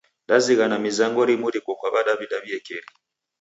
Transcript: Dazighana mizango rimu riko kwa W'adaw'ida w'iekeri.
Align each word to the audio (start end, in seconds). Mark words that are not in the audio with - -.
Dazighana 0.27 0.77
mizango 0.85 1.19
rimu 1.29 1.47
riko 1.53 1.71
kwa 1.79 1.89
W'adaw'ida 1.93 2.37
w'iekeri. 2.43 2.87